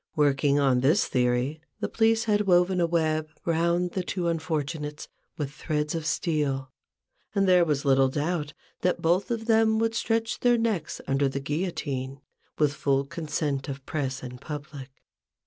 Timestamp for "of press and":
13.69-14.41